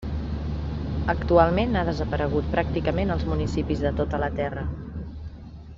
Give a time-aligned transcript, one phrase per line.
[1.13, 4.65] Actualment ha desaparegut pràcticament als municipis de tota la terra.